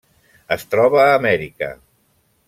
Es 0.55 0.63
troba 0.71 1.01
a 1.03 1.11
Amèrica. 1.17 1.69